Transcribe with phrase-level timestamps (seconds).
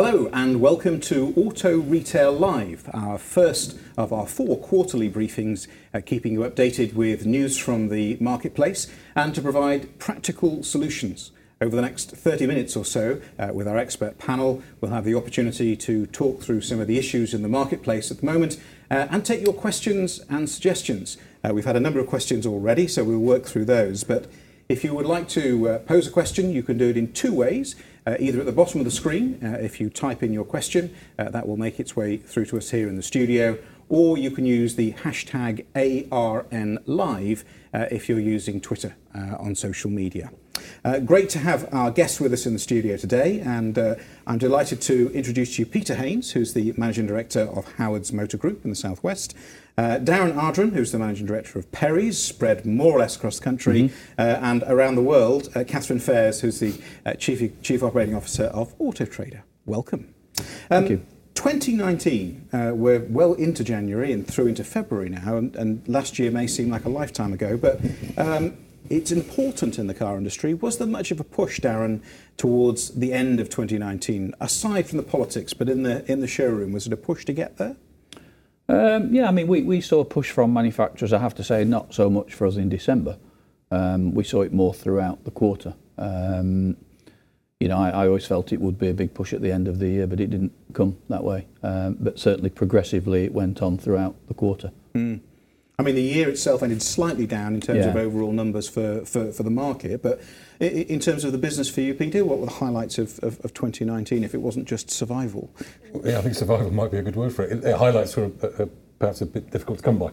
[0.00, 6.00] Hello and welcome to Auto Retail Live, our first of our four quarterly briefings, uh,
[6.00, 11.32] keeping you updated with news from the marketplace and to provide practical solutions.
[11.60, 15.16] Over the next 30 minutes or so, uh, with our expert panel, we'll have the
[15.16, 18.56] opportunity to talk through some of the issues in the marketplace at the moment
[18.92, 21.16] uh, and take your questions and suggestions.
[21.42, 24.04] Uh, we've had a number of questions already, so we'll work through those.
[24.04, 24.30] But
[24.68, 27.32] if you would like to uh, pose a question, you can do it in two
[27.32, 27.74] ways.
[28.06, 30.94] Uh, either at the bottom of the screen, uh, if you type in your question,
[31.18, 34.30] uh, that will make its way through to us here in the studio, or you
[34.30, 40.30] can use the hashtag ARNLive uh, if you're using Twitter uh, on social media.
[41.04, 43.78] Great to have our guest with us in the studio today, and
[44.26, 48.38] I'm delighted to introduce to you Peter Haynes, who's the Managing Director of Howard's Motor
[48.38, 49.36] Group in the Southwest,
[49.78, 53.44] uh, Darren Ardron, who's the Managing Director of Perry's, spread more or less across the
[53.44, 54.20] country mm-hmm.
[54.20, 56.74] uh, and around the world, uh, Catherine Faiers, who's the
[57.06, 59.44] uh, Chief, Chief Operating Officer of Auto Trader.
[59.66, 60.12] Welcome.
[60.38, 61.06] Um, Thank you.
[61.34, 66.32] 2019, uh, we're well into January and through into February now, and, and last year
[66.32, 67.80] may seem like a lifetime ago, but
[68.16, 68.56] um,
[68.90, 70.54] it's important in the car industry.
[70.54, 72.02] Was there much of a push, Darren,
[72.36, 76.72] towards the end of 2019, aside from the politics, but in the in the showroom,
[76.72, 77.76] was it a push to get there?
[78.68, 81.12] Um, yeah, I mean, we, we saw a push from manufacturers.
[81.12, 83.18] I have to say, not so much for us in December.
[83.70, 85.74] Um, we saw it more throughout the quarter.
[85.96, 86.76] Um,
[87.60, 89.68] you know, I, I always felt it would be a big push at the end
[89.68, 91.46] of the year, but it didn't come that way.
[91.62, 94.72] Um, but certainly, progressively, it went on throughout the quarter.
[94.94, 95.20] Mm.
[95.78, 97.90] I mean, the year itself ended slightly down in terms yeah.
[97.90, 100.20] of overall numbers for, for, for the market, but
[100.60, 103.54] in terms of the business for you, Peter, what were the highlights of, of, of
[103.54, 105.50] 2019 if it wasn't just survival?
[106.04, 107.62] Yeah, I think survival might be a good word for it.
[107.76, 108.66] highlights were uh,
[108.98, 110.08] perhaps a bit difficult to come by.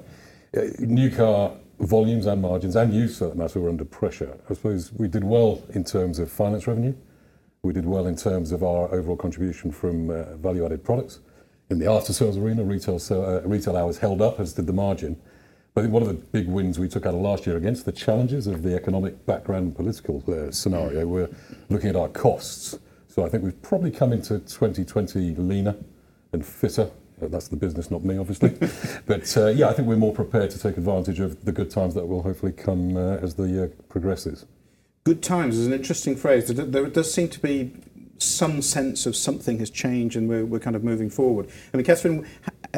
[0.55, 4.38] Uh, new car volumes and margins and used for that matter were under pressure.
[4.49, 6.95] I suppose we did well in terms of finance revenue.
[7.63, 11.19] We did well in terms of our overall contribution from uh, value-added products.
[11.71, 15.19] In the after-sales arena, retail, uh, retail hours held up, as did the margin.
[15.77, 17.91] I think one of the big wins we took out of last year against the
[17.91, 21.27] challenges of the economic background and political uh, scenario, we're
[21.67, 22.79] looking at our costs.
[23.09, 25.75] So I think we've probably come into 2020 leaner
[26.31, 26.89] and fitter.
[27.22, 28.57] Uh, that's the business, not me, obviously.
[29.05, 31.94] but uh, yeah, I think we're more prepared to take advantage of the good times
[31.95, 34.45] that will hopefully come uh, as the year progresses.
[35.03, 36.47] Good times is an interesting phrase.
[36.47, 37.73] There, there does seem to be
[38.17, 41.50] some sense of something has changed and we're, we're kind of moving forward.
[41.73, 42.25] I mean, Catherine,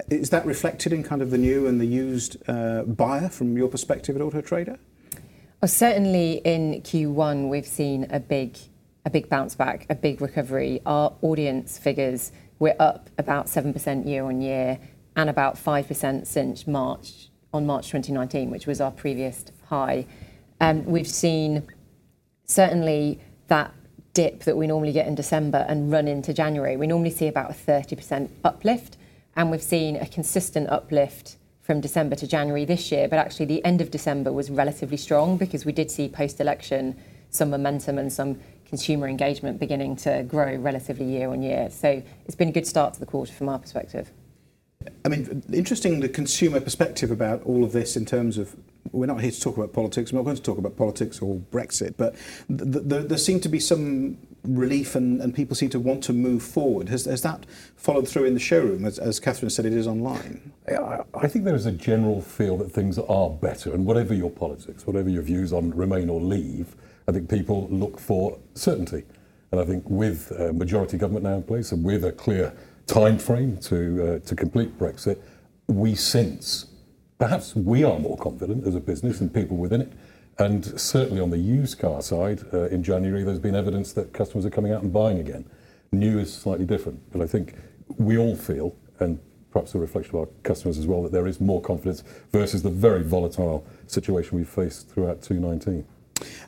[0.10, 3.68] is that reflected in kind of the new and the used uh, buyer from your
[3.68, 4.78] perspective at Auto Trader?
[5.62, 8.58] Well, certainly in Q1, we've seen a big,
[9.06, 10.82] a big bounce back, a big recovery.
[10.86, 14.80] Our audience figures, we're up about 7% year on year
[15.16, 20.06] and about 5% since March, on March 2019, which was our previous high.
[20.62, 21.64] Um, we've seen
[22.46, 23.74] certainly that
[24.18, 27.52] dip that we normally get in December and run into January, we normally see about
[27.52, 28.97] a 30% uplift.
[29.38, 33.08] And we've seen a consistent uplift from December to January this year.
[33.08, 36.96] But actually, the end of December was relatively strong because we did see post election
[37.30, 41.70] some momentum and some consumer engagement beginning to grow relatively year on year.
[41.70, 44.12] So it's been a good start to the quarter from our perspective.
[45.06, 48.56] I mean, interesting the consumer perspective about all of this in terms of
[48.92, 50.12] we're not here to talk about politics.
[50.12, 52.16] We're not going to talk about politics or Brexit, but
[52.48, 56.14] th- th- there seem to be some relief and, and people seem to want to
[56.14, 56.90] move forward.
[56.90, 58.86] Has, has that followed through in the showroom?
[58.86, 60.52] As, as Catherine said, it is online.
[60.68, 64.32] I, I think there is a general feel that things are better, and whatever your
[64.32, 66.76] politics, whatever your views on remain or leave,
[67.08, 69.04] I think people look for certainty.
[69.52, 72.54] And I think with a majority government now in place and with a clear
[72.86, 75.20] time frame to, uh, to complete Brexit,
[75.68, 76.68] we sense
[77.18, 79.92] perhaps we are more confident as a business and people within it.
[80.40, 84.46] And certainly on the used car side, uh, in January, there's been evidence that customers
[84.46, 85.46] are coming out and buying again.
[85.92, 87.56] New is slightly different, but I think
[87.98, 89.20] we all feel, and
[89.52, 92.70] perhaps a reflection of our customers as well, that there is more confidence versus the
[92.70, 95.86] very volatile situation we faced throughout 2019.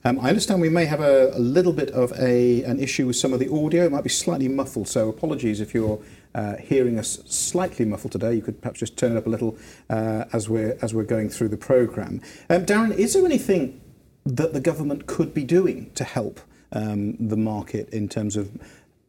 [0.03, 3.15] Um, I understand we may have a, a, little bit of a, an issue with
[3.15, 3.85] some of the audio.
[3.85, 5.99] It might be slightly muffled, so apologies if you're
[6.35, 8.33] uh, hearing us slightly muffled today.
[8.33, 9.57] You could perhaps just turn it up a little
[9.89, 12.21] uh, as we're as we're going through the program.
[12.49, 13.81] Um, Darren, is there anything
[14.25, 16.39] that the government could be doing to help
[16.71, 18.51] um, the market in terms of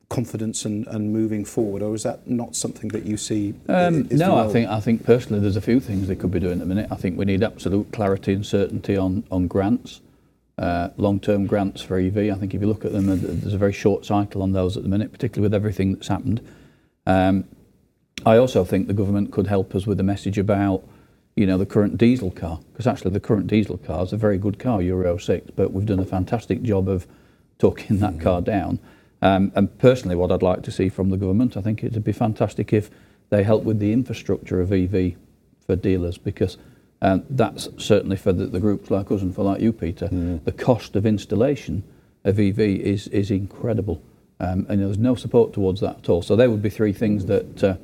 [0.09, 3.55] confidence and, and moving forward, or is that not something that you see?
[3.69, 6.55] Um, no, I think I think personally, there's a few things they could be doing
[6.55, 6.89] at the minute.
[6.91, 10.01] I think we need absolute clarity and certainty on on grants.
[10.59, 12.19] Uh, long-term grants for EV.
[12.19, 14.83] I think if you look at them, there's a very short cycle on those at
[14.83, 16.47] the minute, particularly with everything that's happened.
[17.11, 17.45] Um,
[18.25, 20.85] I also think the government could help us with a message about,
[21.35, 24.39] you know, the current diesel car, because actually the current diesel car is a very
[24.39, 27.07] good car, Euro 6, but we've done a fantastic job of
[27.59, 28.79] talking that car down.
[29.23, 32.13] Um, and personally, what I'd like to see from the government, I think it'd be
[32.13, 32.91] fantastic if
[33.31, 35.15] they help with the infrastructure of EV
[35.67, 36.59] for dealers because
[37.03, 40.09] um, that's certainly for the, groups like us and for like you, Peter.
[40.09, 40.45] Mm.
[40.45, 41.83] The cost of installation
[42.25, 44.03] of EV is is incredible,
[44.41, 46.23] um, and was no support towards that at all.
[46.23, 47.77] So there would be three things that uh,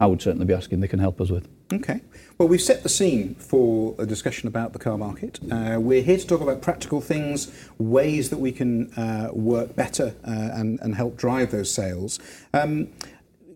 [0.00, 1.48] I would certainly be asking they can help us with.
[1.72, 2.00] Okay.
[2.38, 5.40] Well, we've set the scene for a discussion about the car market.
[5.50, 10.14] Uh, we're here to talk about practical things, ways that we can uh, work better
[10.24, 12.20] uh, and, and help drive those sales.
[12.52, 12.88] Um,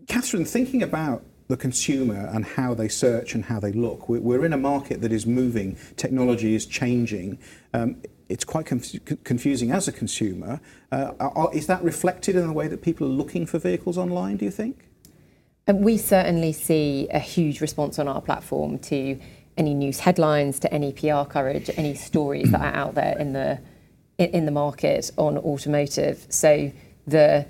[0.07, 4.53] Catherine, thinking about the consumer and how they search and how they look, we're in
[4.53, 7.37] a market that is moving, technology is changing.
[7.73, 7.97] Um,
[8.31, 10.61] it's quite conf- confusing as a consumer.
[10.91, 14.37] Uh, are, is that reflected in the way that people are looking for vehicles online,
[14.37, 14.87] do you think?
[15.67, 19.19] And we certainly see a huge response on our platform to
[19.57, 23.59] any news headlines, to any PR coverage, any stories that are out there in the
[24.17, 26.25] in the market on automotive.
[26.29, 26.71] So
[27.05, 27.45] the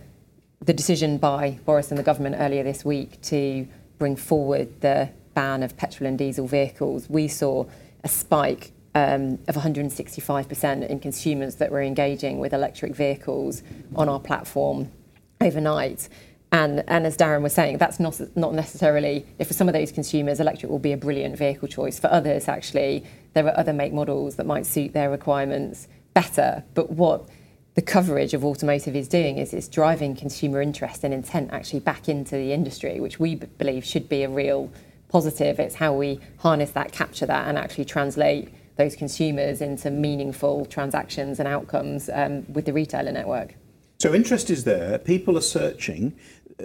[0.62, 3.68] the decision by Boris and the government earlier this week to
[3.98, 7.66] bring forward the ban of petrol and diesel vehicles, we saw
[8.04, 13.63] a spike um, Um, of 165% in consumers that were engaging with electric vehicles
[13.95, 14.91] on our platform
[15.39, 16.09] overnight.
[16.51, 18.19] As Darren was saying, that's not,
[18.53, 21.97] necessarily, if for some of those consumers, electric will be a brilliant vehicle choice.
[21.99, 26.65] For others, actually, there are other make models that might suit their requirements better.
[26.73, 27.29] But what
[27.75, 32.09] the coverage of automotive is doing is it's driving consumer interest and intent actually back
[32.09, 34.69] into the industry, which we believe should be a real
[35.07, 35.57] positive.
[35.57, 38.49] It's how we harness that, capture that, and actually translate
[38.81, 43.54] those consumers into meaningful transactions and outcomes um, with the retailer network.
[44.00, 44.98] So interest is there.
[44.98, 46.16] People are searching.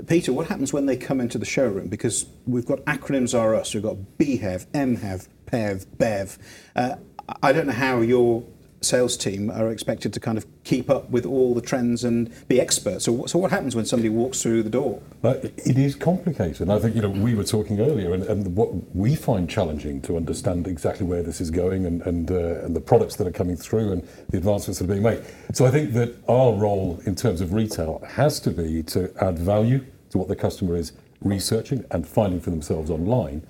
[0.06, 1.88] Peter, what happens when they come into the showroom?
[1.88, 3.74] Because we've got acronyms are us.
[3.74, 6.38] We've got BHEV, MHEV, PHEV, BEV.
[6.74, 6.96] Uh,
[7.42, 8.42] I don't know how your
[8.86, 12.60] sales team are expected to kind of keep up with all the trends and be
[12.60, 13.04] experts.
[13.04, 15.02] So, so what happens when somebody walks through the door?
[15.22, 16.62] But it is complicated.
[16.62, 20.00] And I think, you know, we were talking earlier, and, and what we find challenging
[20.02, 23.32] to understand exactly where this is going and, and, uh, and the products that are
[23.32, 25.22] coming through and the advancements that are being made.
[25.52, 29.38] So I think that our role in terms of retail has to be to add
[29.38, 33.42] value to what the customer is researching and finding for themselves online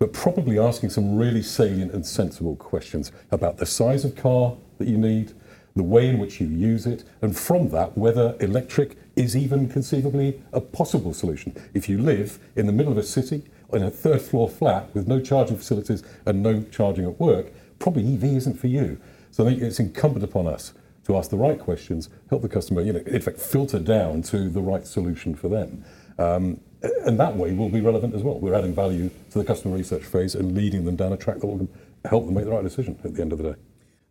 [0.00, 4.88] but probably asking some really salient and sensible questions about the size of car that
[4.88, 5.32] you need,
[5.76, 10.42] the way in which you use it, and from that, whether electric is even conceivably
[10.52, 11.54] a possible solution.
[11.74, 15.06] If you live in the middle of a city in a third floor flat with
[15.06, 18.98] no charging facilities and no charging at work, probably EV isn't for you.
[19.30, 20.72] So I think it's incumbent upon us
[21.04, 24.48] to ask the right questions, help the customer, you know, in fact, filter down to
[24.48, 25.84] the right solution for them.
[26.18, 26.60] Um,
[27.04, 28.38] and that way we'll be relevant as well.
[28.38, 31.46] We're adding value to the customer research phase and leading them down a track that
[31.46, 31.68] will
[32.04, 33.60] help them make the right decision at the end of the day.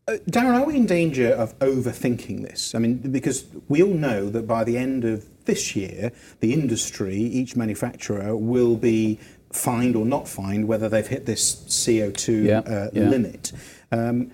[0.09, 2.73] Uh, Darren, are we in danger of overthinking this?
[2.73, 7.15] I mean, because we all know that by the end of this year, the industry,
[7.15, 9.19] each manufacturer, will be
[9.51, 13.07] fined or not fined whether they've hit this CO2 yeah, uh, yeah.
[13.07, 13.51] limit.
[13.91, 14.31] Um,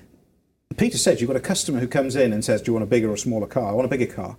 [0.78, 2.88] Peter said you've got a customer who comes in and says, Do you want a
[2.88, 3.68] bigger or smaller car?
[3.68, 4.38] I want a bigger car.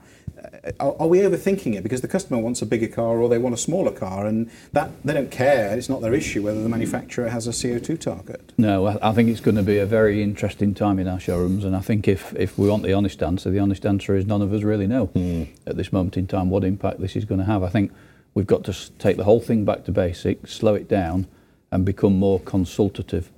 [0.80, 1.82] Are, are, we overthinking it?
[1.82, 4.90] Because the customer wants a bigger car or they want a smaller car and that
[5.04, 5.76] they don't care.
[5.76, 8.52] It's not their issue whether the manufacturer has a CO2 target.
[8.58, 11.76] No I think it's going to be a very interesting time in our showrooms and
[11.76, 14.52] I think if, if we want the honest answer the honest answer is none of
[14.52, 15.48] us really know mm.
[15.66, 17.62] at this moment in time what impact this is going to have.
[17.62, 17.92] I think
[18.34, 21.26] we've got to take the whole thing back to basics slow it down
[21.70, 23.30] and become more consultative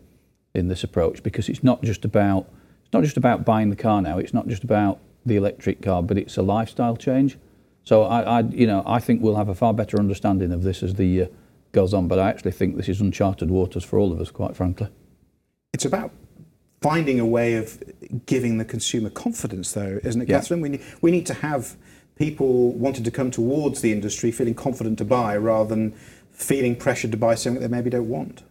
[0.54, 2.46] in this approach because it's not just about
[2.88, 4.16] it's not just about buying the car now.
[4.16, 7.38] It's not just about the electric car, but it's a lifestyle change.
[7.84, 10.82] So I, I, you know, I think we'll have a far better understanding of this
[10.82, 11.28] as the year
[11.72, 12.08] goes on.
[12.08, 14.88] But I actually think this is uncharted waters for all of us, quite frankly.
[15.72, 16.12] It's about
[16.82, 17.82] finding a way of
[18.26, 20.38] giving the consumer confidence, though, isn't it, yeah.
[20.38, 20.60] Catherine?
[20.60, 21.76] We need, we need to have
[22.16, 25.92] people wanting to come towards the industry feeling confident to buy rather than
[26.30, 28.42] feeling pressured to buy something they maybe don't want.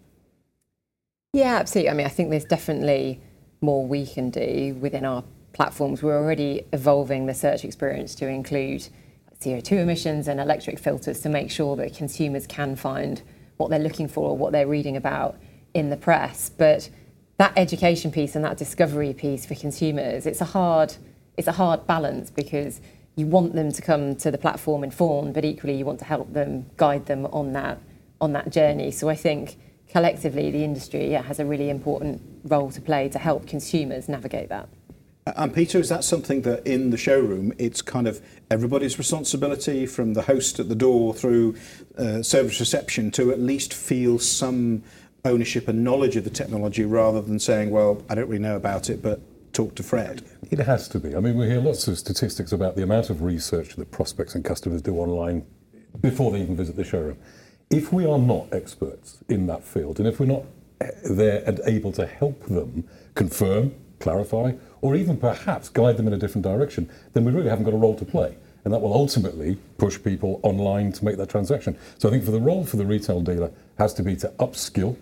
[1.34, 1.90] Yeah, absolutely.
[1.90, 3.22] I mean, I think there's definitely
[3.62, 5.24] more we can do within our
[5.58, 8.88] platforms, we're already evolving the search experience to include
[9.42, 13.24] CO2 emissions and electric filters to make sure that consumers can find
[13.58, 15.36] what they're looking for or what they're reading about
[15.74, 16.50] in the press.
[16.50, 16.92] But
[17.38, 20.96] that education piece and that discovery piece for consumers, it's a hard,
[21.38, 22.80] it's a hard balance because
[23.16, 26.34] you want them to come to the platform informed, but equally you want to help
[26.34, 27.80] them, guide them on that
[28.22, 28.92] on that journey.
[28.92, 29.58] So I think
[29.90, 34.50] collectively the industry yeah, has a really important role to play to help consumers navigate
[34.50, 34.70] that.
[35.36, 40.14] And Peter, is that something that in the showroom it's kind of everybody's responsibility from
[40.14, 41.56] the host at the door through
[41.98, 44.84] uh, service reception to at least feel some
[45.26, 48.90] ownership and knowledge of the technology rather than saying, well, I don't really know about
[48.90, 49.20] it, but
[49.54, 50.24] talk to Fred?
[50.52, 51.16] It has to be.
[51.16, 54.46] I mean, we hear lots of statistics about the amount of research that prospects and
[54.46, 55.46] customers do online
[56.02, 57.18] before they even visit the showroom.
[57.70, 60.44] If we are not experts in that field, and if we're not
[60.80, 64.54] eh, there and able to help them confirm, clarify,
[64.88, 67.78] or even perhaps guide them in a different direction, then we really haven't got a
[67.78, 68.38] role to play.
[68.64, 71.78] And that will ultimately push people online to make that transaction.
[71.98, 74.96] So I think for the role for the retail dealer has to be to upskill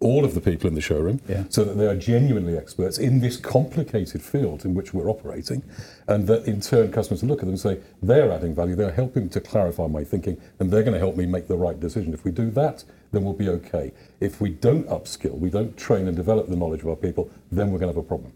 [0.00, 1.44] all of the people in the showroom Yeah.
[1.48, 5.62] so that they are genuinely experts in this complicated field in which we're operating
[6.06, 9.28] and that in turn customers look at them and say they're adding value they're helping
[9.30, 12.22] to clarify my thinking and they're going to help me make the right decision if
[12.24, 13.90] we do that then we'll be okay
[14.20, 17.72] if we don't upskill we don't train and develop the knowledge of our people then
[17.72, 18.32] we're going to have a problem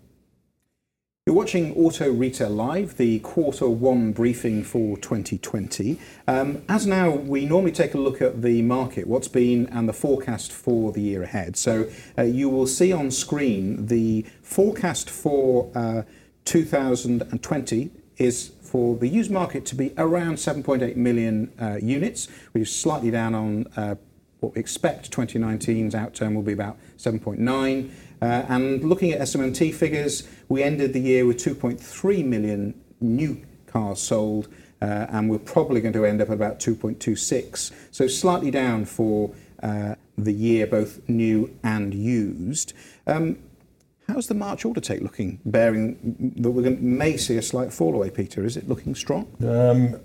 [1.27, 5.97] You're watching Auto Retail Live, the quarter one briefing for 2020.
[6.27, 9.93] Um, as now, we normally take a look at the market, what's been, and the
[9.93, 11.57] forecast for the year ahead.
[11.57, 11.89] So
[12.19, 16.03] uh, you will see on screen the forecast for uh,
[16.45, 22.75] 2020 is for the used market to be around 7.8 million uh, units, which is
[22.75, 23.95] slightly down on uh,
[24.41, 27.91] what we expect 2019's outturn will be about 7.9.
[28.21, 33.99] Uh, and looking at SMMT figures, we ended the year with 2.3 million new cars
[33.99, 34.49] sold,
[34.83, 37.73] uh, and we're probably going to end up at about 2.26.
[37.91, 42.75] So slightly down for uh, the year, both new and used.
[43.07, 43.39] Um,
[44.07, 48.11] how's the March order take looking, bearing that to, may see a slight fall away,
[48.11, 48.45] Peter?
[48.45, 49.35] Is it looking strong?
[49.41, 49.99] Um,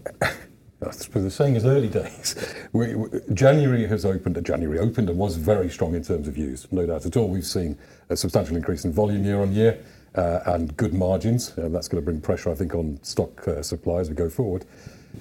[0.88, 2.36] I suppose the saying is early days.
[2.72, 6.68] We, we, January has opened, January opened and was very strong in terms of use,
[6.72, 7.28] no doubt at all.
[7.28, 7.78] We've seen
[8.10, 11.58] a substantial increase in volume year on year uh, and good margins.
[11.58, 14.30] Uh, that's going to bring pressure, I think, on stock uh, supply as we go
[14.30, 14.66] forward.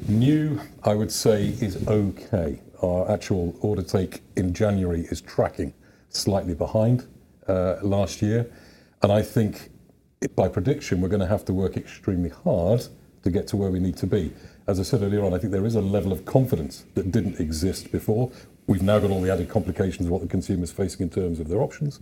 [0.09, 2.61] New, I would say, is okay.
[2.83, 5.73] Our actual order take in January is tracking
[6.09, 7.07] slightly behind
[7.49, 8.51] uh, last year.
[9.03, 9.71] And I think
[10.35, 12.87] by prediction, we're going to have to work extremely hard
[13.23, 14.33] to get to where we need to be.
[14.67, 17.39] As I said earlier on, I think there is a level of confidence that didn't
[17.39, 18.31] exist before.
[18.67, 21.49] We've now got all the added complications of what the consumer's facing in terms of
[21.49, 22.01] their options.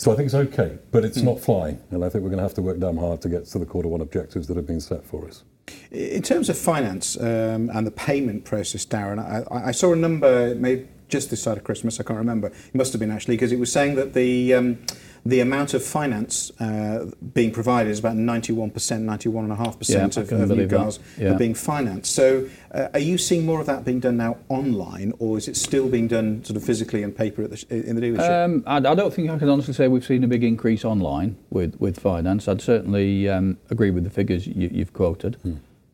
[0.00, 1.78] So I think it's okay, but it's not flying.
[1.90, 3.66] And I think we're going to have to work damn hard to get to the
[3.66, 5.44] quarter one objectives that have been set for us.
[5.90, 10.54] In terms of finance um, and the payment process, Darren, I, I saw a number
[10.54, 12.00] maybe just this side of Christmas.
[12.00, 12.46] I can't remember.
[12.46, 14.78] It must have been actually because it was saying that the um,
[15.24, 20.56] the amount of finance uh, being provided is about 91%, 91.5% Yeah, I of, of
[20.56, 21.32] new cars Yeah.
[21.32, 22.14] are being financed.
[22.14, 25.56] So, uh, are you seeing more of that being done now online, or is it
[25.56, 28.44] still being done sort of physically and paper at the, in the dealership?
[28.44, 31.36] Um, I, I don't think I can honestly say we've seen a big increase online
[31.50, 32.48] with, with finance.
[32.48, 35.36] I'd certainly um, agree with the figures you, you've quoted.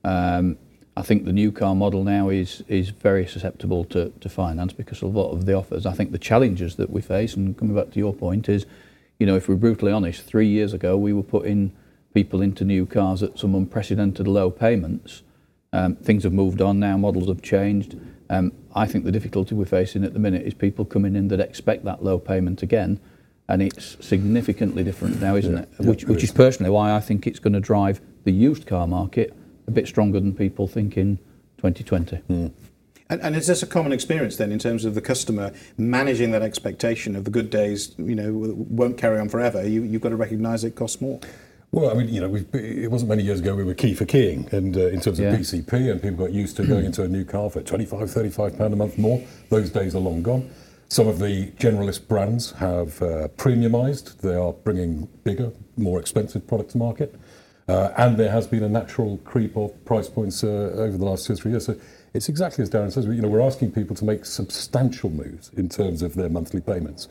[0.04, 0.56] Um,
[0.96, 5.02] I think the new car model now is is very susceptible to, to finance because
[5.02, 5.84] a lot of the offers.
[5.84, 8.64] I think the challenges that we face, and coming back to your point, is,
[9.18, 11.72] you know, if we're brutally honest, three years ago we were putting
[12.14, 15.22] people into new cars at some unprecedented low payments.
[15.72, 17.96] Um, things have moved on now, models have changed.
[18.30, 21.40] Um, I think the difficulty we're facing at the minute is people coming in that
[21.40, 22.98] expect that low payment again,
[23.48, 25.86] and it's significantly different now, isn't Yeah, it?
[25.86, 26.30] which, which is.
[26.30, 29.34] is personally why I think it's going to drive the used car market
[29.66, 31.18] a bit stronger than people think in
[31.58, 32.52] 2020.
[33.08, 36.42] And, and is this a common experience then in terms of the customer managing that
[36.42, 39.66] expectation of the good days, you know, won't carry on forever?
[39.66, 41.20] You, you've got to recognise it costs more.
[41.72, 44.06] Well, I mean, you know, we've, it wasn't many years ago we were key for
[44.06, 45.36] keying, and uh, in terms of Yeah.
[45.36, 48.72] PCP, and people got used to going into a new car for 25, 35 pound
[48.72, 49.22] a month more.
[49.50, 50.48] Those days are long gone.
[50.88, 54.18] Some of the generalist brands have uh, premiumised.
[54.18, 57.14] They are bringing bigger, more expensive product to market.
[57.68, 60.46] Uh, and there has been a natural creep of price points uh,
[60.76, 61.66] over the last two or three years.
[61.66, 61.74] So
[62.14, 63.06] it's exactly as Darren says.
[63.06, 67.08] You know, we're asking people to make substantial moves in terms of their monthly payments.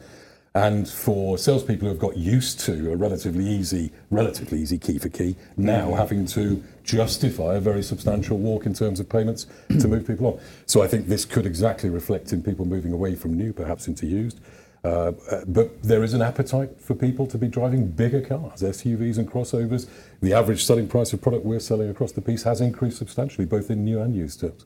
[0.56, 5.10] And for salespeople who have got used to a relatively easy, relatively easy key for
[5.10, 9.48] key, now having to justify a very substantial walk in terms of payments
[9.82, 10.40] to move people on.
[10.66, 14.06] So I think this could exactly reflect in people moving away from new, perhaps into
[14.06, 14.40] used.
[14.86, 19.18] Uh, uh, but there is an appetite for people to be driving bigger cars, SUVs
[19.18, 19.90] and crossovers.
[20.22, 23.70] The average selling price of product we're selling across the piece has increased substantially, both
[23.70, 24.64] in new and used terms.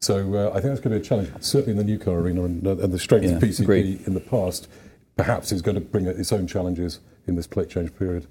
[0.00, 2.14] So uh, I think that's going to be a challenge, certainly in the new car
[2.14, 4.06] arena, and, uh, and the strength of Yeah, PCP agreed.
[4.06, 4.68] in the past
[5.16, 8.26] perhaps is going to bring its own challenges in this plate change period.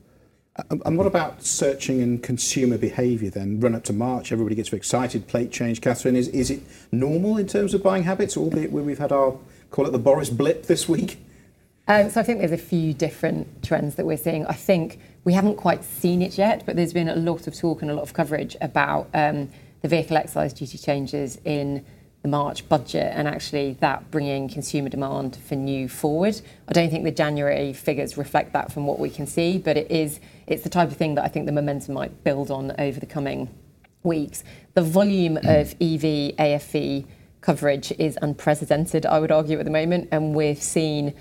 [0.70, 3.60] And and what about searching and consumer behaviour then?
[3.60, 5.82] Run up to March, everybody gets very excited, plate change.
[5.82, 9.38] Catherine, is, is it normal in terms of buying habits, albeit where we've had our,
[9.70, 11.20] call it the Boris blip this week?
[11.90, 14.46] Um, so I think there's a few different trends that we're seeing.
[14.48, 17.82] I think we haven't quite seen it yet, but there's been a lot of talk
[17.82, 19.50] and a lot of coverage about um,
[19.82, 21.86] the vehicle excise duty changes in
[22.24, 26.40] the March budget and actually that bringing consumer demand for new forward.
[26.68, 29.92] I don't think the January figures reflect that from what we can see, but it
[29.92, 33.00] is it's the type of thing that I think the momentum might build on over
[33.00, 33.50] the coming
[34.04, 34.44] weeks.
[34.74, 35.62] The volume mm.
[35.62, 37.06] of EV AFV
[37.42, 41.14] coverage is unprecedented, I would argue, at the moment, and we've seen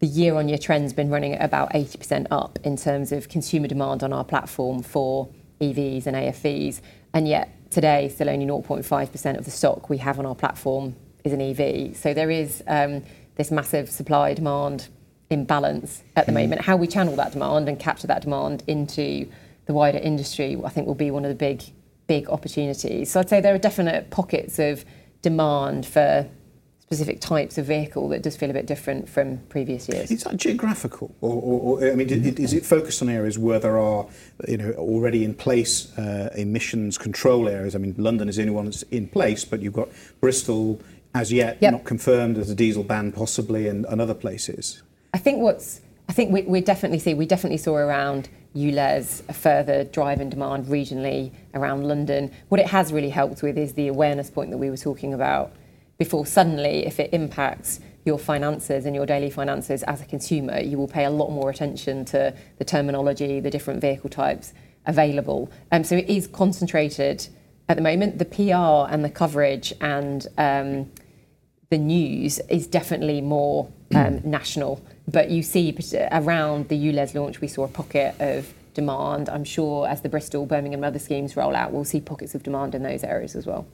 [0.00, 4.12] the year-on-year trend's been running at about 80% up in terms of consumer demand on
[4.12, 5.28] our platform for
[5.60, 6.80] EVs and AFVs.
[7.14, 11.32] And yet today, still only 0.5% of the stock we have on our platform is
[11.32, 11.96] an EV.
[11.96, 13.02] So there is um,
[13.36, 14.88] this massive supply-demand
[15.30, 16.38] imbalance at the hmm.
[16.38, 16.60] moment.
[16.62, 19.28] How we channel that demand and capture that demand into
[19.66, 21.62] the wider industry, I think will be one of the big,
[22.06, 23.10] big opportunities.
[23.10, 24.84] So I'd say there are definite pockets of
[25.22, 26.28] demand for
[26.92, 30.10] specific types of vehicle that does feel a bit different from previous years.
[30.10, 33.78] Is that geographical, or, or, or I mean, is it focused on areas where there
[33.78, 34.06] are,
[34.46, 37.74] you know, already in place uh, emissions control areas?
[37.74, 39.88] I mean, London is the only one that's in place, but you've got
[40.20, 40.82] Bristol
[41.14, 41.72] as yet Yep.
[41.72, 44.82] not confirmed as a diesel ban, possibly, and, and other places.
[45.14, 45.80] I think what's
[46.10, 50.28] I think we, we definitely see we definitely saw around ULEZ a further drive in
[50.28, 52.30] demand regionally around London.
[52.50, 55.52] What it has really helped with is the awareness point that we were talking about
[55.98, 56.26] before.
[56.26, 60.88] Suddenly, if it impacts your finances and your daily finances as a consumer, you will
[60.88, 64.52] pay a lot more attention to the terminology, the different vehicle types
[64.86, 65.50] available.
[65.70, 67.28] Um, so it is concentrated
[67.68, 68.18] at the moment.
[68.18, 70.90] The PR and the coverage and um,
[71.70, 74.84] the news is definitely more um, national.
[75.08, 75.76] But you see
[76.10, 79.28] around the ULEZ launch, we saw a pocket of demand.
[79.28, 82.42] I'm sure as the Bristol, Birmingham, and other schemes roll out, we'll see pockets of
[82.42, 83.66] demand in those areas as well.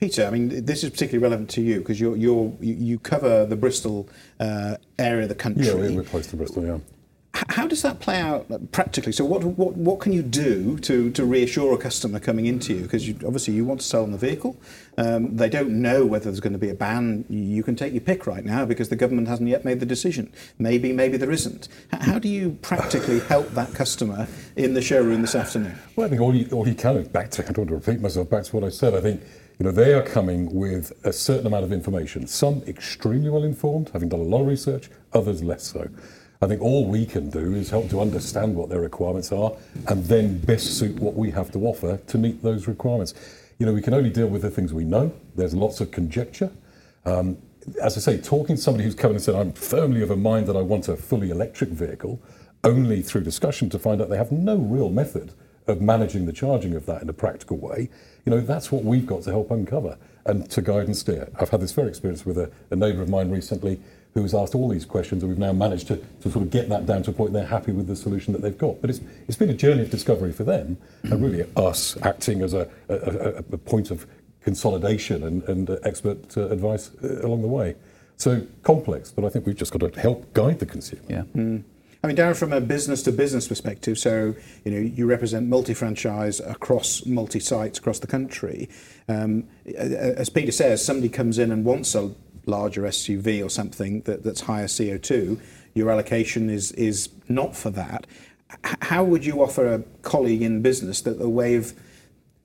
[0.00, 3.46] Peter, I mean, this is particularly relevant to you because you're, you're, you you cover
[3.46, 4.08] the Bristol
[4.40, 5.66] uh, area of the country.
[5.66, 6.78] Yeah, we're, close to Bristol, yeah.
[7.48, 9.10] How does that play out practically?
[9.10, 12.82] So, what, what, what can you do to, to reassure a customer coming into you?
[12.82, 14.56] Because you, obviously, you want to sell them the vehicle.
[14.96, 17.24] Um, they don't know whether there's going to be a ban.
[17.28, 20.32] You can take your pick right now because the government hasn't yet made the decision.
[20.60, 21.68] Maybe, maybe there isn't.
[21.92, 25.76] How do you practically help that customer in the showroom this afternoon?
[25.96, 28.00] Well, I think all you, all you can, back to, I don't want to repeat
[28.00, 29.22] myself, back to what I said, I think,
[29.58, 32.26] you know, they are coming with a certain amount of information.
[32.26, 35.88] Some extremely well informed, having done a lot of research, others less so.
[36.42, 39.52] I think all we can do is help to understand what their requirements are
[39.88, 43.14] and then best suit what we have to offer to meet those requirements.
[43.58, 45.12] You know, we can only deal with the things we know.
[45.36, 46.50] There's lots of conjecture.
[47.06, 47.38] Um,
[47.80, 50.16] as I say, talking to somebody who's come in and said, I'm firmly of a
[50.16, 52.20] mind that I want a fully electric vehicle,
[52.62, 55.32] only through discussion to find out they have no real method
[55.66, 57.88] of managing the charging of that in a practical way,
[58.24, 61.28] you know, that's what we've got to help uncover and to guide and steer.
[61.38, 63.80] I've had this very experience with a, a neighbour of mine recently
[64.14, 66.68] who has asked all these questions, and we've now managed to, to sort of get
[66.68, 68.80] that down to a point they're happy with the solution that they've got.
[68.80, 72.54] But it's, it's been a journey of discovery for them, and really us acting as
[72.54, 74.06] a, a, a, a point of
[74.40, 77.74] consolidation and, and uh, expert uh, advice uh, along the way.
[78.16, 81.02] So complex, but I think we've just got to help guide the consumer.
[81.08, 81.22] Yeah.
[82.04, 86.38] I mean, Darren, from a business to business perspective, so you know you represent multi-franchise
[86.38, 88.68] across multi-sites across the country.
[89.08, 92.12] Um, as Peter says, somebody comes in and wants a
[92.44, 95.40] larger SUV or something that, that's higher CO2.
[95.72, 98.06] Your allocation is is not for that.
[98.66, 101.72] H- how would you offer a colleague in business that a way of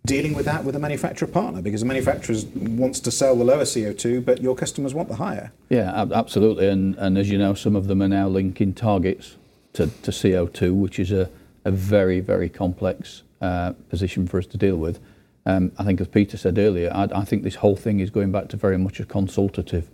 [0.06, 1.62] dealing with that with a manufacturer partner?
[1.62, 5.52] Because the manufacturer wants to sell the lower CO2, but your customers want the higher.
[5.68, 6.70] Yeah, ab- absolutely.
[6.70, 9.36] And, and as you know, some of them are now linking targets
[9.74, 11.30] to, to CO2, which is a,
[11.66, 15.00] a very, very complex uh, position for us to deal with.
[15.46, 18.32] Um, I think, as Peter said earlier, I, I think this whole thing is going
[18.32, 19.90] back to very much a consultative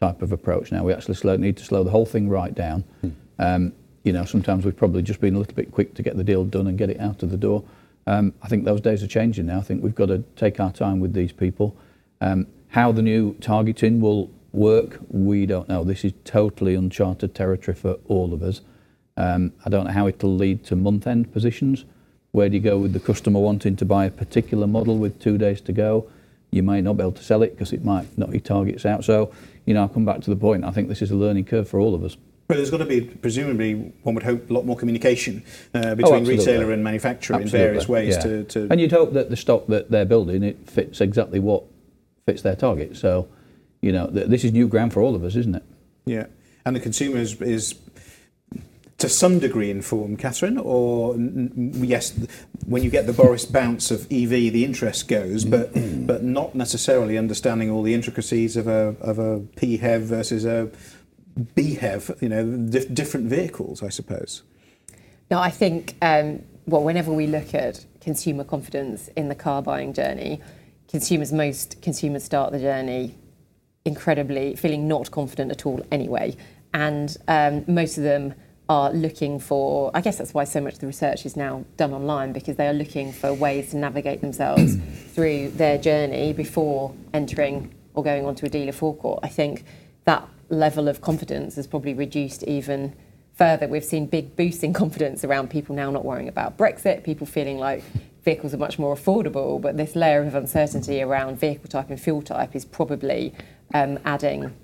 [0.00, 0.84] type of approach now.
[0.84, 2.84] We actually slow, need to slow the whole thing right down.
[3.38, 3.72] Um,
[4.04, 6.44] you know, sometimes we've probably just been a little bit quick to get the deal
[6.44, 7.64] done and get it out of the door.
[8.06, 9.58] Um, I think those days are changing now.
[9.58, 11.74] I think we've got to take our time with these people.
[12.20, 15.84] Um, how the new targeting will work, we don't know.
[15.84, 18.60] This is totally uncharted territory for all of us.
[19.16, 21.84] Um, I don't know how it'll lead to month-end positions.
[22.32, 25.38] Where do you go with the customer wanting to buy a particular model with two
[25.38, 26.06] days to go?
[26.50, 29.04] You might not be able to sell it because it might not hit targets out.
[29.04, 29.32] So,
[29.66, 30.64] you know, I'll come back to the point.
[30.64, 32.16] I think this is a learning curve for all of us.
[32.46, 36.26] But there's got to be, presumably, one would hope, a lot more communication uh, between
[36.26, 39.66] Oh, retailer and manufacturer in various ways to, to And you'd hope that the stock
[39.68, 41.62] that they're building it fits exactly what
[42.26, 42.96] fits their target.
[42.96, 43.28] So,
[43.80, 45.62] you know, th- this is new ground for all of us, isn't it?
[46.04, 46.26] yeah.
[46.66, 47.74] And the consumer is, is
[49.04, 52.18] to some degree informed, Catherine, or n- n- yes,
[52.64, 55.72] when you get the Boris bounce of EV, the interest goes, but
[56.06, 60.70] but not necessarily understanding all the intricacies of a of a PHEV versus a
[61.38, 64.42] BHEV, you know, dif- different vehicles, I suppose.
[65.30, 69.92] No, I think, um, well, whenever we look at consumer confidence in the car buying
[69.92, 70.40] journey,
[70.88, 73.14] consumers, most consumers start the journey
[73.84, 76.34] incredibly feeling not confident at all anyway.
[76.72, 78.34] And um, most of them
[78.68, 81.92] are looking for, I guess that's why so much of the research is now done
[81.92, 84.76] online because they are looking for ways to navigate themselves
[85.14, 89.20] through their journey before entering or going onto a dealer forecourt.
[89.22, 89.64] I think
[90.04, 92.94] that level of confidence has probably reduced even
[93.34, 93.68] further.
[93.68, 97.58] We've seen big boosts in confidence around people now not worrying about Brexit, people feeling
[97.58, 97.82] like
[98.24, 102.22] vehicles are much more affordable, but this layer of uncertainty around vehicle type and fuel
[102.22, 103.34] type is probably
[103.74, 104.54] um, adding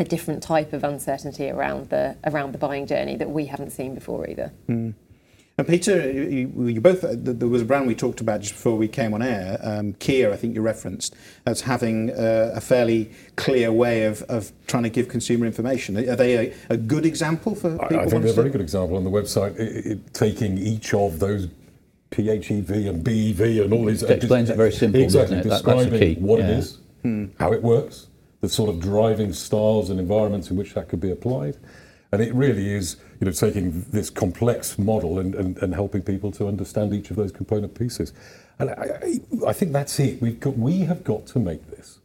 [0.00, 3.94] a different type of uncertainty around the around the buying journey that we haven't seen
[3.94, 4.50] before either.
[4.68, 4.94] Mm.
[5.58, 8.88] And Peter, you, you, both there was a brand we talked about just before we
[8.88, 13.70] came on air, um, Kia, I think you referenced, as having uh, a fairly clear
[13.70, 15.98] way of, of trying to give consumer information.
[15.98, 17.98] Are they a, a good example for people?
[18.00, 20.94] I, I think they're a very good example on the website, it, it, taking each
[20.94, 21.48] of those
[22.12, 24.02] PHEV and BEV and all these.
[24.02, 25.02] It explains it very simply.
[25.02, 25.42] Exactly, it?
[25.42, 26.46] describing that, what yeah.
[26.46, 27.26] it is, hmm.
[27.38, 28.06] how it works,
[28.40, 31.56] the sort of driving styles and environments in which that could be applied.
[32.12, 36.32] And it really is, you know, taking this complex model and, and, and helping people
[36.32, 38.12] to understand each of those component pieces.
[38.58, 40.20] And I, I, think that's it.
[40.20, 41.98] We've got, we have got to make this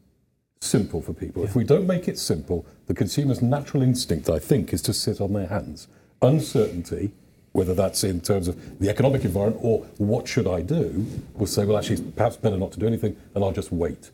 [0.61, 1.41] simple for people.
[1.41, 1.49] Yeah.
[1.49, 5.19] If we don't make it simple, the consumer's natural instinct, I think, is to sit
[5.19, 5.87] on their hands.
[6.21, 7.11] Uncertainty,
[7.53, 11.65] whether that's in terms of the economic environment or what should I do, will say,
[11.65, 14.11] well, actually, perhaps better not to do anything, and I'll just wait.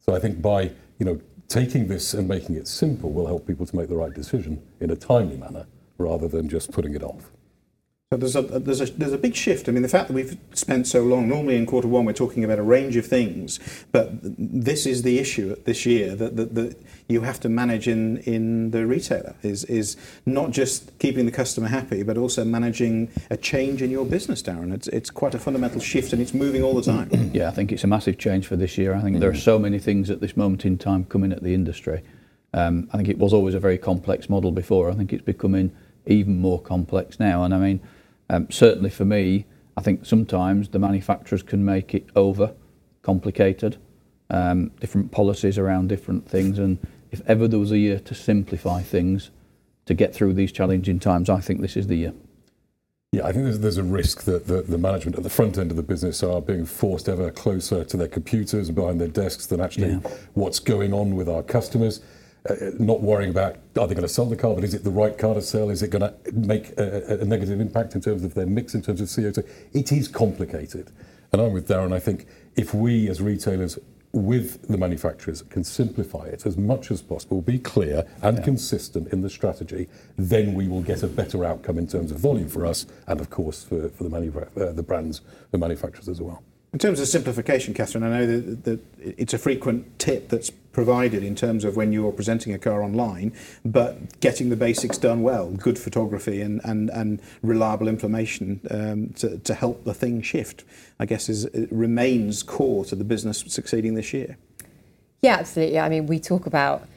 [0.00, 3.66] So I think by you know taking this and making it simple will help people
[3.66, 5.66] to make the right decision in a timely manner
[5.98, 7.30] rather than just putting it off.
[8.14, 9.68] So there's a, there's, a, there's a big shift.
[9.68, 12.44] I mean, the fact that we've spent so long, normally in quarter one, we're talking
[12.44, 13.58] about a range of things,
[13.90, 16.76] but this is the issue this year that, that, that
[17.08, 19.96] you have to manage in, in the retailer is, is
[20.26, 24.72] not just keeping the customer happy, but also managing a change in your business, Darren.
[24.72, 27.10] It's, it's quite a fundamental shift and it's moving all the time.
[27.34, 28.94] Yeah, I think it's a massive change for this year.
[28.94, 31.52] I think there are so many things at this moment in time coming at the
[31.52, 32.02] industry.
[32.52, 34.88] Um, I think it was always a very complex model before.
[34.88, 35.72] I think it's becoming
[36.06, 37.42] even more complex now.
[37.42, 37.80] And I mean,
[38.50, 42.54] certainly for me, I think sometimes the manufacturers can make it over
[43.04, 43.76] complicated,
[44.30, 46.58] um, different policies around different things.
[46.58, 46.78] And
[47.12, 49.30] if ever there was a year to simplify things
[49.86, 52.14] to get through these challenging times, I think this is the year.
[53.12, 55.76] Yeah, I think there's, a risk that the, the, management at the front end of
[55.76, 59.60] the business are being forced ever closer to their computers and behind their desks than
[59.60, 60.10] actually yeah.
[60.32, 62.00] what's going on with our customers
[62.48, 64.90] uh, not worrying about are they going to sell the car, but is it the
[64.90, 65.70] right car to sell?
[65.70, 68.82] Is it going to make a, a negative impact in terms of their mix, in
[68.82, 69.48] terms of CO2?
[69.72, 70.90] It is complicated.
[71.32, 71.92] And I'm with Darren.
[71.92, 73.78] I think if we as retailers
[74.12, 78.44] with the manufacturers can simplify it as much as possible, be clear and yeah.
[78.44, 82.48] consistent in the strategy, then we will get a better outcome in terms of volume
[82.48, 86.20] for us and, of course, for, for the, manu- uh, the brands, the manufacturers as
[86.20, 86.44] well.
[86.74, 91.22] In terms of simplification, Catherine, I know that, that, it's a frequent tip that's provided
[91.22, 93.32] in terms of when you're presenting a car online,
[93.64, 99.38] but getting the basics done well, good photography and, and, and reliable information um, to,
[99.38, 100.64] to help the thing shift,
[100.98, 104.36] I guess is, remains core to the business succeeding this year.
[105.22, 105.78] Yeah, absolutely.
[105.78, 106.88] I mean, we talk about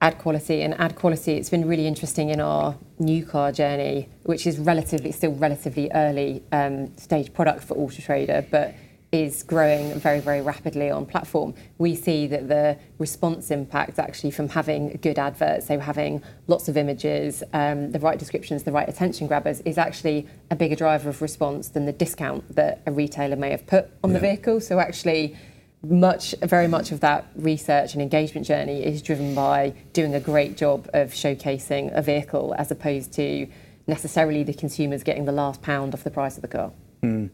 [0.00, 4.46] ad quality and ad quality it's been really interesting in our new car journey which
[4.46, 8.74] is relatively still relatively early um, stage product for auto trader but
[9.12, 14.48] is growing very, very rapidly on platform, we see that the response impact actually from
[14.48, 19.26] having good adverts, so having lots of images, um, the right descriptions, the right attention
[19.26, 23.50] grabbers, is actually a bigger driver of response than the discount that a retailer may
[23.50, 24.14] have put on yeah.
[24.14, 24.60] the vehicle.
[24.60, 25.36] So actually,
[25.82, 30.56] much, very much of that research and engagement journey is driven by doing a great
[30.56, 33.48] job of showcasing a vehicle as opposed to
[33.86, 36.70] necessarily the consumers getting the last pound off the price of the car.
[37.02, 37.30] Mm.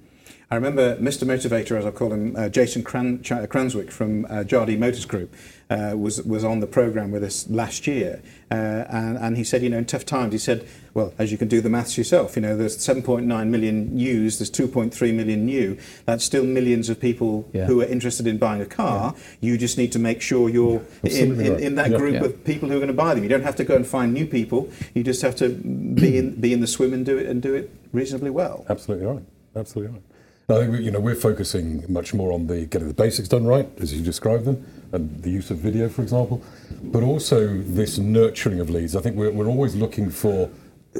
[0.48, 1.24] I remember Mr.
[1.24, 5.34] Motivator, as I call him, uh, Jason Cran- Ch- Cranswick from uh, Jardine Motors Group,
[5.68, 9.64] uh, was was on the program with us last year, uh, and, and he said,
[9.64, 12.36] you know, in tough times, he said, well, as you can do the maths yourself,
[12.36, 15.76] you know, there's 7.9 million used, there's 2.3 million new.
[16.04, 17.66] That's still millions of people yeah.
[17.66, 19.14] who are interested in buying a car.
[19.16, 19.50] Yeah.
[19.50, 22.76] You just need to make sure you're in, in, in, that group of people who
[22.76, 23.24] are going to buy them.
[23.24, 24.70] You don't have to go and find new people.
[24.94, 27.52] You just have to be in be in the swim and do it and do
[27.52, 28.64] it reasonably well.
[28.68, 29.24] Absolutely right.
[29.56, 30.02] Absolutely right.
[30.48, 33.68] I think you know we're focusing much more on the getting the basics done right,
[33.80, 36.40] as you described them, and the use of video, for example,
[36.84, 38.94] but also this nurturing of leads.
[38.94, 40.48] I think we're, we're always looking for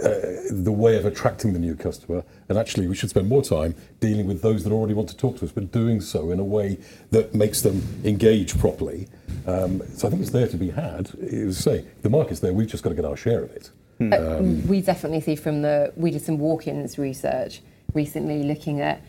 [0.03, 0.11] uh,
[0.51, 4.27] the way of attracting the new customer, and actually we should spend more time dealing
[4.27, 6.77] with those that already want to talk to us, but doing so in a way
[7.13, 9.07] that makes them engage properly.
[9.47, 11.13] Um, so I think it's there to be had.
[11.21, 12.53] As say, the market's there.
[12.53, 13.71] We've just got to get our share of it.
[13.99, 14.13] Hmm.
[14.13, 17.63] Um, we definitely see from the we did some walk-ins research
[17.95, 19.01] recently looking at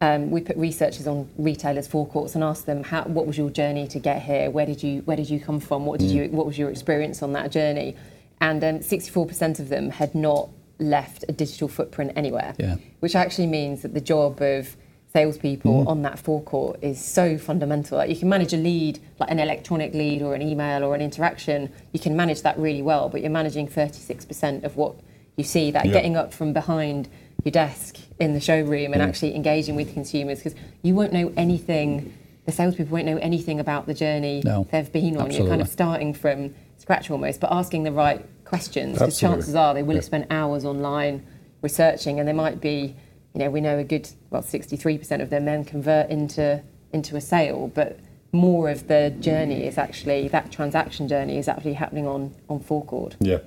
[0.00, 3.88] um, we put researchers on retailers' forecourts and asked them how, what was your journey
[3.88, 4.50] to get here?
[4.50, 5.86] Where did you where did you come from?
[5.86, 7.96] What did you what was your experience on that journey?
[8.40, 12.76] And um, 64% of them had not left a digital footprint anywhere, Yeah.
[13.00, 14.76] which actually means that the job of
[15.12, 17.98] salespeople on that forecourt is so fundamental.
[17.98, 21.00] Like you can manage a lead, like an electronic lead or an email or an
[21.00, 24.94] interaction, you can manage that really well, but you're managing 36% of what
[25.36, 25.72] you see.
[25.72, 25.92] That Yeah.
[25.92, 27.08] getting up from behind
[27.44, 29.06] your desk in the showroom and mm.
[29.06, 32.12] actually engaging with consumers because you won't know anything.
[32.46, 35.30] The salespeople won't know anything about the journey No, they've been on.
[35.30, 39.74] You're kind of starting from scratch almost, but asking the right questions because chances are
[39.74, 39.98] they will Yeah.
[39.98, 41.22] have spent hours online
[41.60, 42.94] researching, and they might be,
[43.34, 47.20] you know, we know a good well, 63% of them then convert into into a
[47.20, 47.98] sale, but
[48.32, 53.16] more of the journey is actually that transaction journey is actually happening on on forecourt.
[53.20, 53.38] Yeah.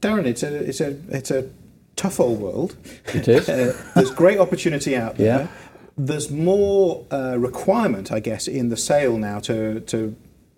[0.00, 1.48] Darren, it's a, it's a, it's a
[1.96, 2.76] tough old world.
[3.14, 3.48] It is.
[3.52, 5.40] Uh, there's great opportunity out there.
[5.42, 5.48] Yeah.
[5.96, 10.16] There's more uh, requirement, I guess, in the sale now to, to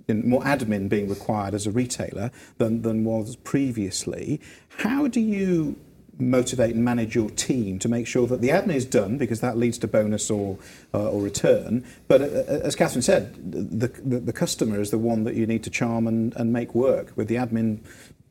[0.09, 4.41] in more admin being required as a retailer than, than was previously.
[4.79, 5.77] How do you
[6.19, 9.57] motivate and manage your team to make sure that the admin is done because that
[9.57, 10.59] leads to bonus or,
[10.93, 11.85] uh, or return?
[12.07, 15.65] But uh, as Catherine said, the, the, the customer is the one that you need
[15.65, 17.81] to charm and, and make work with the admin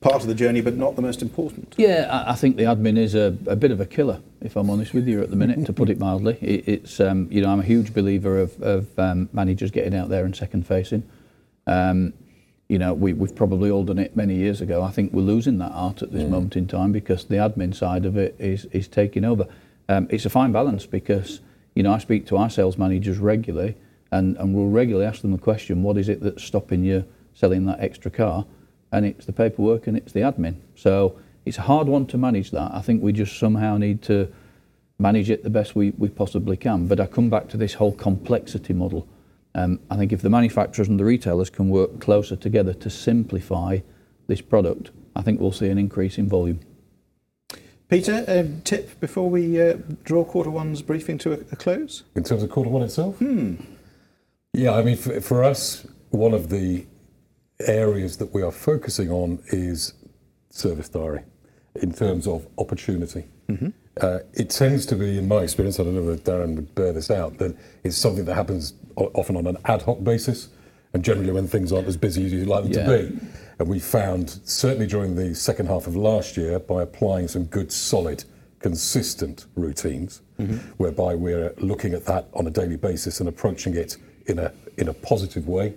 [0.04, 1.74] part of the journey, but not the most important.
[1.78, 4.70] Yeah, I, I think the admin is a, a bit of a killer, if I'm
[4.70, 6.38] honest with you, at the minute, to put it mildly.
[6.42, 10.10] It, it's, um, you know, I'm a huge believer of, of um, managers getting out
[10.10, 11.10] there and second facing.
[11.66, 12.14] Um,
[12.68, 14.84] you know, we, we've probably all done it many years ago.
[14.84, 18.06] I think we're losing that art at this moment in time because the admin side
[18.06, 19.48] of it is, is taking over.
[19.88, 21.40] Um, it's a fine balance because,
[21.76, 23.76] you know, I speak to our sales managers regularly
[24.12, 27.66] and, and we'll regularly ask them the question, what is it that's stopping you selling
[27.66, 28.46] that extra car?
[28.94, 30.56] And it's the paperwork and it's the admin.
[30.76, 32.72] So it's a hard one to manage that.
[32.74, 34.32] I think we just somehow need to
[35.00, 36.88] manage it the best we, we possibly can.
[36.88, 39.08] But I come back to this whole complexity model.
[39.56, 43.80] Um, I think if the manufacturers and the retailers can work closer together to simplify
[44.28, 46.60] this product, I think we'll see an increase in volume.
[47.90, 52.04] Peter, a tip before we uh, draw quarter one's briefing to a, a close?
[52.16, 53.18] In terms of quarter one itself?
[53.18, 53.56] Hmm.
[54.54, 56.86] Yeah, I mean, for, for us, one of the
[57.68, 59.94] areas that we are focusing on is
[60.50, 61.22] service diary
[61.76, 63.26] in terms of opportunity.
[64.02, 66.92] Uh, it tends to be, in my experience, I don't know whether Darren would bear
[66.94, 70.50] this out, that it's something that happens often on an ad hoc basis
[70.94, 72.86] and generally when things aren't as busy as you'd like them Yeah.
[72.86, 73.20] to be.
[73.60, 77.72] And we found, certainly during the second half of last year, by applying some good,
[77.72, 78.24] solid,
[78.60, 80.22] consistent routines,
[80.78, 84.88] whereby we're looking at that on a daily basis and approaching it in a in
[84.90, 85.76] a positive way,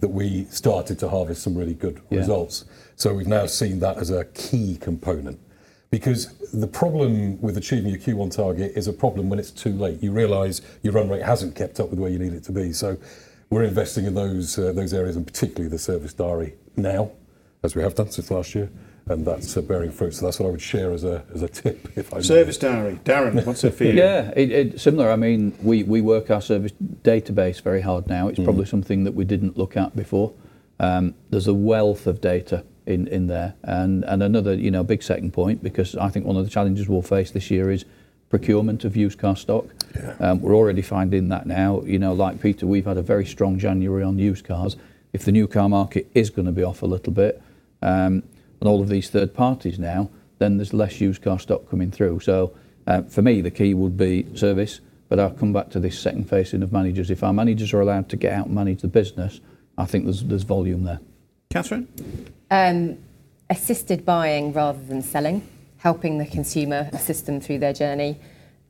[0.00, 2.18] that we started to harvest some really good Yeah.
[2.18, 2.64] results.
[2.96, 5.38] So we've now seen that as a key component.
[5.90, 10.02] Because the problem with achieving your Q1 target is a problem when it's too late.
[10.02, 12.72] You realise your run rate hasn't kept up with where you need it to be.
[12.72, 12.98] So
[13.48, 17.10] we're investing in those uh, those areas, and particularly the service diary now,
[17.62, 18.68] as we have done since last year,
[19.10, 20.14] and that's uh, bearing fruit.
[20.14, 21.88] So that's what I would share as a as a tip.
[21.96, 22.22] If I may.
[22.22, 23.00] Service diary.
[23.04, 23.92] Darren, what's it for you?
[23.92, 25.10] Yeah, it, it, similar.
[25.10, 28.28] I mean, we, we work our service database very hard now.
[28.28, 30.32] It's probably something that we didn't look at before.
[30.80, 33.54] Um, there's a wealth of data in, in there.
[33.62, 36.88] And, and another, you know, big second point, because I think one of the challenges
[36.88, 37.84] we'll face this year is
[38.30, 39.66] procurement of used car stock.
[40.20, 41.82] Um, we're already finding that now.
[41.82, 44.76] You know, like Peter, we've had a very strong January on used cars.
[45.12, 47.42] If the new car market is going to be off a little bit,
[47.82, 48.22] um,
[48.60, 52.20] and all of these third parties now, then there's less used car stock coming through.
[52.20, 52.52] So
[52.86, 54.80] uh, for me, the key would be service.
[55.08, 57.10] But I'll come back to this second facing of managers.
[57.10, 59.40] If our managers are allowed to get out and manage the business,
[59.78, 61.00] I think there's there's volume there.
[61.50, 61.88] Catherine?
[62.50, 62.98] Um,
[63.48, 68.20] assisted buying rather than selling, helping the consumer assist them through their journey,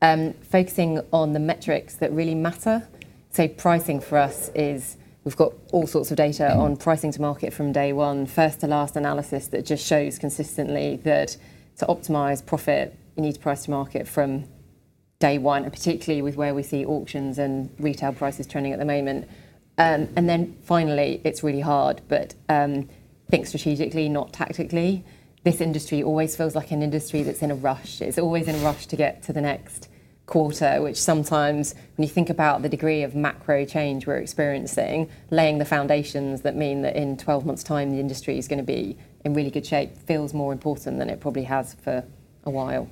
[0.01, 2.87] um, focusing on the metrics that really matter.
[3.31, 4.96] So pricing for us is
[5.29, 8.67] we've got all sorts of data on pricing to market from day one, first to
[8.67, 11.37] last analysis that just shows consistently that
[11.77, 14.47] to optimise profit, you need to price to market from
[15.19, 18.87] day one, and particularly with where we see auctions and retail prices trending at the
[18.87, 19.29] moment.
[19.77, 22.88] Um, and then finally, it's really hard, but um,
[23.31, 25.05] think strategically, not tactically.
[25.45, 28.01] This industry always feels like an industry that's in a rush.
[28.01, 29.91] It's always in a rush to get to the next
[30.29, 35.59] quarter, which sometimes, when you think about the degree of macro change we're experiencing, laying
[35.59, 38.97] the foundations that mean that in 12 months' time the industry is going to be
[39.25, 42.05] in really good shape feels more important than it probably has for
[42.45, 42.88] a while.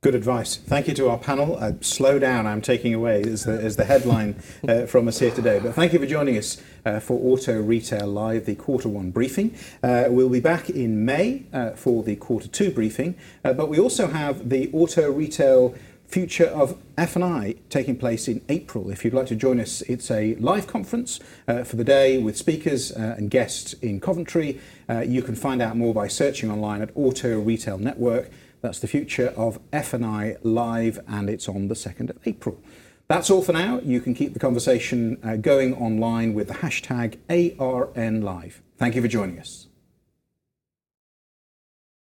[0.00, 0.56] Good advice.
[0.56, 1.56] Thank you to our panel.
[1.58, 5.58] Uh, slow down, I'm taking away as the, the headline uh, from us here today.
[5.58, 9.56] But thank you for joining us uh, for Auto Retail Live, the quarter one briefing.
[9.82, 13.16] Uh, we'll be back in May uh, for the quarter two briefing.
[13.44, 15.74] Uh, but we also have the Auto Retail
[16.08, 18.90] Future of F&I taking place in April.
[18.90, 22.34] If you'd like to join us, it's a live conference uh, for the day with
[22.34, 24.58] speakers uh, and guests in Coventry.
[24.88, 28.30] Uh, you can find out more by searching online at Auto Retail Network.
[28.62, 32.58] That's the Future of F&I live and it's on the 2nd of April.
[33.08, 33.80] That's all for now.
[33.84, 38.54] You can keep the conversation uh, going online with the hashtag ARNLive.
[38.78, 39.67] Thank you for joining us.